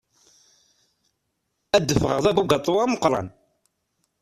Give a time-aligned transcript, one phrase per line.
[1.75, 3.27] Ad ffɣeɣ d abugaṭu ameqqran.